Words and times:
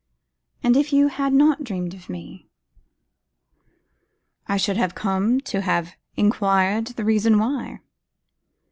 'And 0.63 0.75
if 0.75 0.91
you 0.91 1.09
had 1.09 1.31
not 1.31 1.63
dreamt 1.63 1.93
of 1.93 2.09
me?' 2.09 2.47
'I 4.47 4.57
should 4.57 4.77
have 4.77 4.95
come 4.95 5.39
to 5.41 5.61
have 5.61 5.93
enquired 6.17 6.87
the 6.97 7.05
reason 7.05 7.37
why. 7.37 7.81